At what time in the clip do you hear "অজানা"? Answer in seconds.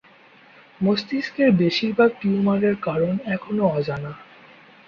3.71-4.11